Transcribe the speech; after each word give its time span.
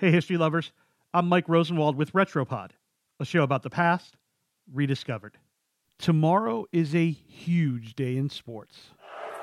Hey, 0.00 0.10
history 0.10 0.38
lovers. 0.38 0.72
I'm 1.12 1.28
Mike 1.28 1.46
Rosenwald 1.46 1.94
with 1.94 2.14
Retropod, 2.14 2.70
a 3.20 3.26
show 3.26 3.42
about 3.42 3.62
the 3.62 3.68
past 3.68 4.16
rediscovered. 4.72 5.36
Tomorrow 5.98 6.64
is 6.72 6.94
a 6.94 7.10
huge 7.10 7.96
day 7.96 8.16
in 8.16 8.30
sports. 8.30 8.78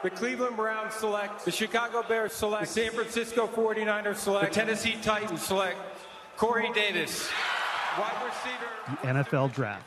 The 0.02 0.10
Cleveland 0.10 0.56
Browns 0.56 0.96
select, 0.96 1.46
the 1.46 1.52
Chicago 1.52 2.02
Bears 2.02 2.34
select, 2.34 2.74
the 2.74 2.82
San 2.82 2.92
Francisco 2.92 3.46
49ers 3.46 4.16
select, 4.16 4.52
the 4.52 4.60
Tennessee 4.60 4.98
Titans 5.04 5.44
select 5.44 5.78
Corey 6.38 6.74
Davis, 6.74 7.30
wide 8.00 8.26
receiver. 8.26 8.98
The 9.04 9.24
NFL 9.24 9.54
Draft. 9.54 9.86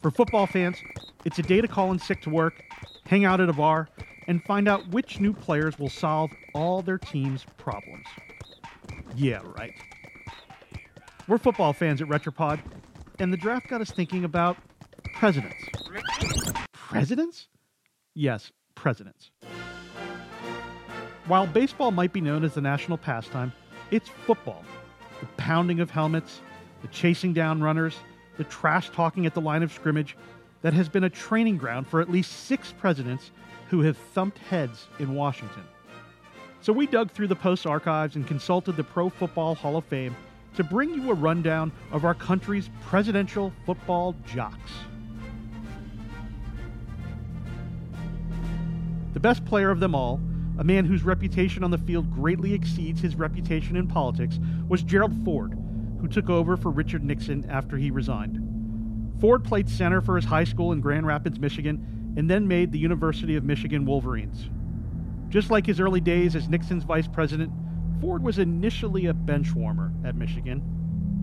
For 0.00 0.10
football 0.10 0.46
fans, 0.46 0.78
it's 1.26 1.38
a 1.38 1.42
day 1.42 1.60
to 1.60 1.68
call 1.68 1.92
in 1.92 1.98
sick 1.98 2.22
to 2.22 2.30
work, 2.30 2.64
hang 3.04 3.26
out 3.26 3.42
at 3.42 3.50
a 3.50 3.52
bar, 3.52 3.90
and 4.26 4.42
find 4.44 4.68
out 4.68 4.88
which 4.88 5.20
new 5.20 5.32
players 5.32 5.78
will 5.78 5.88
solve 5.88 6.30
all 6.54 6.82
their 6.82 6.98
team's 6.98 7.44
problems. 7.56 8.06
Yeah, 9.14 9.40
right. 9.56 9.72
We're 11.28 11.38
football 11.38 11.72
fans 11.72 12.00
at 12.00 12.08
Retropod, 12.08 12.60
and 13.18 13.32
the 13.32 13.36
draft 13.36 13.68
got 13.68 13.80
us 13.80 13.90
thinking 13.90 14.24
about 14.24 14.56
presidents. 15.14 15.56
Presidents? 16.72 17.48
Yes, 18.14 18.52
presidents. 18.74 19.30
While 21.26 21.46
baseball 21.48 21.90
might 21.90 22.12
be 22.12 22.20
known 22.20 22.44
as 22.44 22.54
the 22.54 22.60
national 22.60 22.98
pastime, 22.98 23.52
it's 23.90 24.08
football. 24.08 24.64
The 25.20 25.26
pounding 25.36 25.80
of 25.80 25.90
helmets, 25.90 26.40
the 26.82 26.88
chasing 26.88 27.32
down 27.32 27.60
runners, 27.60 27.96
the 28.36 28.44
trash 28.44 28.90
talking 28.90 29.26
at 29.26 29.34
the 29.34 29.40
line 29.40 29.62
of 29.62 29.72
scrimmage 29.72 30.16
that 30.62 30.72
has 30.72 30.88
been 30.88 31.04
a 31.04 31.10
training 31.10 31.56
ground 31.56 31.86
for 31.86 32.00
at 32.00 32.10
least 32.10 32.44
six 32.46 32.72
presidents 32.72 33.30
who 33.68 33.80
have 33.82 33.96
thumped 33.96 34.38
heads 34.38 34.86
in 34.98 35.14
Washington. 35.14 35.62
So 36.60 36.72
we 36.72 36.86
dug 36.86 37.10
through 37.10 37.28
the 37.28 37.36
Post 37.36 37.66
archives 37.66 38.16
and 38.16 38.26
consulted 38.26 38.76
the 38.76 38.84
Pro 38.84 39.08
Football 39.08 39.54
Hall 39.54 39.76
of 39.76 39.84
Fame 39.84 40.16
to 40.56 40.64
bring 40.64 40.94
you 40.94 41.10
a 41.10 41.14
rundown 41.14 41.70
of 41.92 42.04
our 42.04 42.14
country's 42.14 42.70
presidential 42.82 43.52
football 43.64 44.14
jocks. 44.26 44.72
The 49.12 49.20
best 49.20 49.44
player 49.44 49.70
of 49.70 49.80
them 49.80 49.94
all, 49.94 50.20
a 50.58 50.64
man 50.64 50.84
whose 50.84 51.02
reputation 51.02 51.62
on 51.62 51.70
the 51.70 51.78
field 51.78 52.10
greatly 52.10 52.54
exceeds 52.54 53.00
his 53.00 53.14
reputation 53.14 53.76
in 53.76 53.86
politics, 53.86 54.38
was 54.68 54.82
Gerald 54.82 55.12
Ford, 55.24 55.56
who 56.00 56.08
took 56.08 56.30
over 56.30 56.56
for 56.56 56.70
Richard 56.70 57.04
Nixon 57.04 57.48
after 57.48 57.76
he 57.76 57.90
resigned. 57.90 58.55
Ford 59.20 59.44
played 59.44 59.68
center 59.68 60.00
for 60.00 60.16
his 60.16 60.24
high 60.24 60.44
school 60.44 60.72
in 60.72 60.80
Grand 60.80 61.06
Rapids, 61.06 61.38
Michigan, 61.38 62.14
and 62.16 62.28
then 62.30 62.46
made 62.46 62.72
the 62.72 62.78
University 62.78 63.36
of 63.36 63.44
Michigan 63.44 63.86
Wolverines. 63.86 64.50
Just 65.28 65.50
like 65.50 65.66
his 65.66 65.80
early 65.80 66.00
days 66.00 66.36
as 66.36 66.48
Nixon's 66.48 66.84
vice 66.84 67.08
president, 67.08 67.52
Ford 68.00 68.22
was 68.22 68.38
initially 68.38 69.06
a 69.06 69.14
bench 69.14 69.54
warmer 69.54 69.92
at 70.04 70.14
Michigan, 70.14 70.62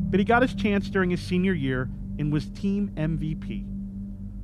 but 0.10 0.20
he 0.20 0.26
got 0.26 0.42
his 0.42 0.56
chance 0.56 0.90
during 0.90 1.10
his 1.10 1.22
senior 1.22 1.54
year 1.54 1.90
and 2.18 2.34
was 2.34 2.50
team 2.50 2.92
MVP. 2.96 3.68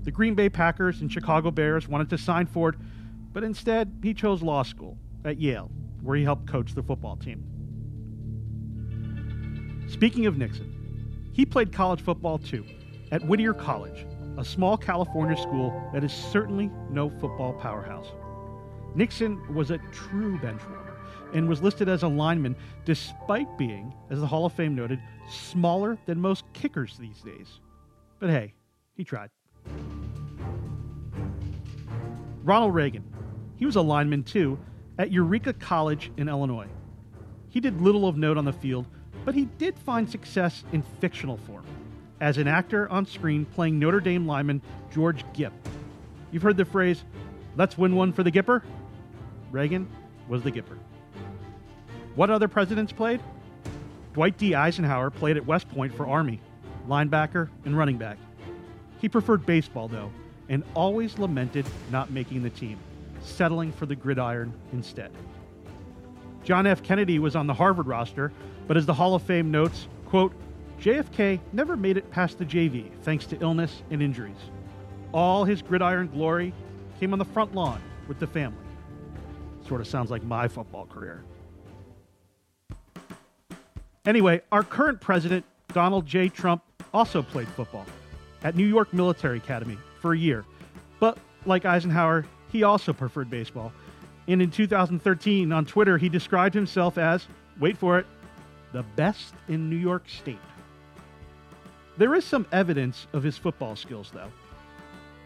The 0.03 0.11
Green 0.11 0.35
Bay 0.35 0.49
Packers 0.49 1.01
and 1.01 1.11
Chicago 1.11 1.51
Bears 1.51 1.87
wanted 1.87 2.09
to 2.11 2.17
sign 2.17 2.45
Ford, 2.45 2.77
but 3.33 3.43
instead 3.43 3.99
he 4.01 4.13
chose 4.13 4.41
law 4.41 4.63
school 4.63 4.97
at 5.25 5.39
Yale, 5.39 5.71
where 6.01 6.15
he 6.15 6.23
helped 6.23 6.47
coach 6.47 6.73
the 6.73 6.83
football 6.83 7.17
team. 7.17 7.43
Speaking 9.87 10.27
of 10.27 10.37
Nixon, 10.37 11.31
he 11.33 11.45
played 11.45 11.73
college 11.73 12.01
football 12.01 12.37
too 12.37 12.63
at 13.11 13.25
Whittier 13.25 13.53
College, 13.53 14.05
a 14.37 14.45
small 14.45 14.77
California 14.77 15.35
school 15.37 15.89
that 15.93 16.03
is 16.03 16.13
certainly 16.13 16.69
no 16.89 17.09
football 17.09 17.53
powerhouse. 17.53 18.07
Nixon 18.95 19.53
was 19.53 19.71
a 19.71 19.79
true 19.91 20.39
bench 20.39 20.61
warmer 20.69 20.97
and 21.33 21.47
was 21.47 21.61
listed 21.61 21.89
as 21.89 22.03
a 22.03 22.07
lineman 22.07 22.55
despite 22.85 23.57
being, 23.57 23.93
as 24.09 24.19
the 24.19 24.27
Hall 24.27 24.45
of 24.45 24.53
Fame 24.53 24.75
noted, 24.75 24.99
smaller 25.29 25.97
than 26.05 26.19
most 26.19 26.45
kickers 26.53 26.97
these 26.97 27.21
days. 27.21 27.59
But 28.19 28.29
hey, 28.29 28.53
he 28.95 29.03
tried. 29.03 29.29
Ronald 32.43 32.73
Reagan. 32.73 33.03
He 33.57 33.65
was 33.65 33.75
a 33.75 33.81
lineman 33.81 34.23
too 34.23 34.57
at 34.97 35.11
Eureka 35.11 35.53
College 35.53 36.11
in 36.17 36.29
Illinois. 36.29 36.67
He 37.49 37.59
did 37.59 37.81
little 37.81 38.07
of 38.07 38.17
note 38.17 38.37
on 38.37 38.45
the 38.45 38.53
field, 38.53 38.85
but 39.25 39.35
he 39.35 39.45
did 39.57 39.77
find 39.77 40.09
success 40.09 40.63
in 40.71 40.81
fictional 40.99 41.37
form 41.37 41.65
as 42.21 42.37
an 42.37 42.47
actor 42.47 42.89
on 42.89 43.05
screen 43.05 43.45
playing 43.45 43.79
Notre 43.79 43.99
Dame 43.99 44.27
lineman 44.27 44.61
George 44.93 45.23
Gipp. 45.33 45.53
You've 46.31 46.43
heard 46.43 46.57
the 46.57 46.65
phrase, 46.65 47.03
let's 47.55 47.77
win 47.77 47.95
one 47.95 48.13
for 48.13 48.23
the 48.23 48.31
Gipper? 48.31 48.61
Reagan 49.51 49.87
was 50.27 50.43
the 50.43 50.51
Gipper. 50.51 50.77
What 52.15 52.29
other 52.29 52.47
presidents 52.47 52.91
played? 52.91 53.21
Dwight 54.13 54.37
D. 54.37 54.55
Eisenhower 54.55 55.09
played 55.09 55.37
at 55.37 55.45
West 55.45 55.69
Point 55.69 55.93
for 55.93 56.07
Army, 56.07 56.39
linebacker 56.87 57.49
and 57.65 57.77
running 57.77 57.97
back. 57.97 58.17
He 58.99 59.07
preferred 59.07 59.45
baseball, 59.45 59.87
though, 59.87 60.11
and 60.49 60.63
always 60.73 61.17
lamented 61.17 61.65
not 61.91 62.11
making 62.11 62.43
the 62.43 62.49
team, 62.49 62.77
settling 63.21 63.71
for 63.71 63.85
the 63.85 63.95
gridiron 63.95 64.53
instead. 64.73 65.11
John 66.43 66.67
F. 66.67 66.83
Kennedy 66.83 67.19
was 67.19 67.35
on 67.35 67.47
the 67.47 67.53
Harvard 67.53 67.87
roster, 67.87 68.31
but 68.67 68.75
as 68.75 68.85
the 68.85 68.93
Hall 68.93 69.15
of 69.15 69.21
Fame 69.23 69.51
notes, 69.51 69.87
quote, 70.05 70.33
JFK 70.81 71.39
never 71.51 71.75
made 71.75 71.97
it 71.97 72.09
past 72.09 72.37
the 72.37 72.45
JV 72.45 72.89
thanks 73.01 73.25
to 73.27 73.41
illness 73.41 73.83
and 73.89 74.01
injuries. 74.01 74.37
All 75.13 75.43
his 75.43 75.61
gridiron 75.61 76.07
glory 76.07 76.53
came 76.99 77.11
on 77.11 77.19
the 77.19 77.25
front 77.25 77.53
lawn 77.53 77.81
with 78.07 78.19
the 78.19 78.27
family. 78.27 78.57
Sort 79.67 79.81
of 79.81 79.87
sounds 79.87 80.09
like 80.09 80.23
my 80.23 80.47
football 80.47 80.85
career. 80.85 81.23
Anyway, 84.05 84.41
our 84.51 84.63
current 84.63 85.01
president, 85.01 85.43
Donald 85.73 86.05
J. 86.05 86.29
Trump, 86.29 86.63
also 86.93 87.21
played 87.21 87.47
football 87.49 87.85
at 88.43 88.55
New 88.55 88.65
York 88.65 88.93
Military 88.93 89.37
Academy 89.37 89.77
for 89.99 90.13
a 90.13 90.17
year. 90.17 90.45
But 90.99 91.17
like 91.45 91.65
Eisenhower, 91.65 92.25
he 92.51 92.63
also 92.63 92.93
preferred 92.93 93.29
baseball. 93.29 93.73
And 94.27 94.41
in 94.41 94.49
2013, 94.49 95.51
on 95.51 95.65
Twitter, 95.65 95.97
he 95.97 96.07
described 96.07 96.55
himself 96.55 96.97
as, 96.97 97.27
wait 97.59 97.77
for 97.77 97.99
it, 97.99 98.05
the 98.71 98.83
best 98.95 99.33
in 99.47 99.69
New 99.69 99.75
York 99.75 100.07
State. 100.07 100.39
There 101.99 102.15
is 102.15 102.23
some 102.23 102.47
evidence 102.53 103.07
of 103.11 103.23
his 103.23 103.37
football 103.37 103.75
skills, 103.75 104.09
though. 104.13 104.31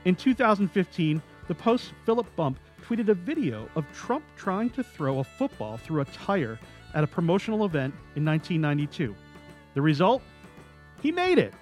In 0.06 0.16
2015, 0.16 1.22
the 1.48 1.54
Post's 1.54 1.94
Philip 2.04 2.26
Bump 2.36 2.58
tweeted 2.84 3.10
a 3.10 3.14
video 3.14 3.70
of 3.76 3.86
Trump 3.94 4.24
trying 4.36 4.72
to 4.72 4.84
throw 4.84 5.20
a 5.20 5.24
football 5.24 5.78
through 5.78 6.02
a 6.02 6.06
tire 6.06 6.60
at 6.96 7.04
a 7.04 7.08
promotional 7.08 7.64
event 7.64 7.94
in 8.16 8.26
1992. 8.26 9.16
The 9.76 9.82
result? 9.84 10.24
He 11.00 11.12
made 11.12 11.38
it. 11.38 11.54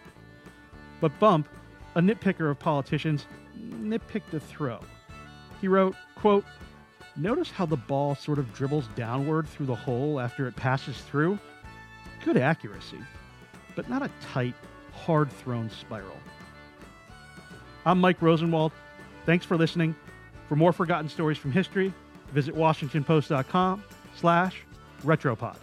But 1.01 1.19
Bump, 1.19 1.49
a 1.95 1.99
nitpicker 1.99 2.49
of 2.49 2.57
politicians, 2.57 3.25
nitpicked 3.59 4.31
the 4.31 4.39
throw. 4.39 4.79
He 5.59 5.67
wrote, 5.67 5.93
quote, 6.15 6.45
Notice 7.17 7.51
how 7.51 7.65
the 7.65 7.75
ball 7.75 8.15
sort 8.15 8.39
of 8.39 8.53
dribbles 8.53 8.87
downward 8.95 9.49
through 9.49 9.65
the 9.65 9.75
hole 9.75 10.21
after 10.21 10.47
it 10.47 10.55
passes 10.55 10.97
through? 11.01 11.37
Good 12.23 12.37
accuracy, 12.37 12.99
but 13.75 13.89
not 13.89 14.03
a 14.03 14.09
tight, 14.21 14.55
hard 14.93 15.31
thrown 15.31 15.69
spiral. 15.69 16.17
I'm 17.85 17.99
Mike 17.99 18.21
Rosenwald. 18.21 18.71
Thanks 19.25 19.45
for 19.45 19.57
listening. 19.57 19.95
For 20.47 20.55
more 20.55 20.73
forgotten 20.73 21.09
stories 21.09 21.37
from 21.37 21.51
history, 21.51 21.93
visit 22.31 22.55
WashingtonPost.com 22.55 23.83
slash 24.15 24.57
Retropod. 25.03 25.55